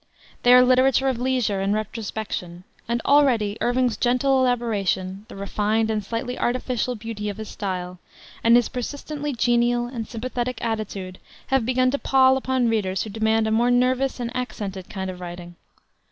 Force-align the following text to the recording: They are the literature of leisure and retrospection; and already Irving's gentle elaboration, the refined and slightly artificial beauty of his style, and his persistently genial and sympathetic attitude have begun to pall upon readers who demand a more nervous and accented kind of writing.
They 0.41 0.51
are 0.51 0.61
the 0.61 0.65
literature 0.65 1.09
of 1.09 1.19
leisure 1.19 1.61
and 1.61 1.75
retrospection; 1.75 2.63
and 2.87 3.03
already 3.05 3.55
Irving's 3.61 3.97
gentle 3.97 4.39
elaboration, 4.39 5.27
the 5.29 5.35
refined 5.35 5.91
and 5.91 6.03
slightly 6.03 6.39
artificial 6.39 6.95
beauty 6.95 7.29
of 7.29 7.37
his 7.37 7.49
style, 7.49 7.99
and 8.43 8.55
his 8.55 8.67
persistently 8.67 9.31
genial 9.31 9.85
and 9.85 10.07
sympathetic 10.07 10.57
attitude 10.65 11.19
have 11.53 11.67
begun 11.67 11.91
to 11.91 11.99
pall 11.99 12.35
upon 12.35 12.67
readers 12.67 13.03
who 13.03 13.11
demand 13.11 13.45
a 13.45 13.51
more 13.51 13.69
nervous 13.69 14.19
and 14.19 14.35
accented 14.35 14.89
kind 14.89 15.11
of 15.11 15.21
writing. 15.21 15.55